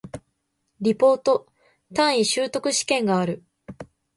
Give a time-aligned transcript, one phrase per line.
[0.79, 1.45] リポート、
[1.93, 3.43] 単位習得試験がある